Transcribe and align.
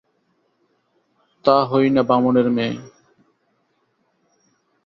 তা 1.45 1.55
হই 1.69 1.85
না 1.89 2.01
বামুনের 2.03 2.47
মেয়ে। 2.51 2.75